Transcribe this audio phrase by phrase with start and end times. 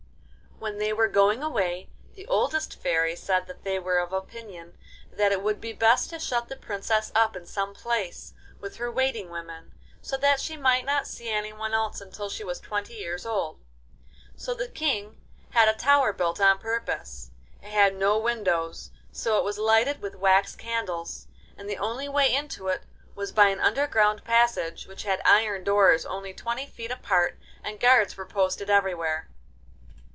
[0.63, 4.77] When they were going away the oldest Fairy said that they were of opinion
[5.11, 8.91] that it would be best to shut the Princess up in some place, with her
[8.91, 13.25] waiting women, so that she might not see anyone else until she was twenty years
[13.25, 13.59] old.
[14.35, 15.19] So the King
[15.49, 17.31] had a tower built on purpose.
[17.63, 21.25] It had no windows, so it was lighted with wax candles,
[21.57, 22.83] and the only way into it
[23.15, 28.15] was by an underground passage, which had iron doors only twenty feet apart, and guards
[28.15, 29.27] were posted everywhere.